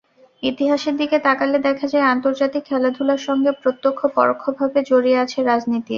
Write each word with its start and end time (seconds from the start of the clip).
ইতিহাসের 0.43 0.95
দিকে 0.97 1.17
তাকালে 1.19 1.57
দেখা 1.67 1.85
যায়, 1.87 2.09
আন্তর্জাতিক 2.13 2.63
খেলাধুলার 2.65 3.21
সঙ্গে 3.27 3.51
প্রত্যক্ষ, 3.61 3.99
পরোক্ষভাবে 4.17 4.79
জড়িয়ে 4.89 5.21
আছে 5.23 5.39
রাজনীতি। 5.43 5.89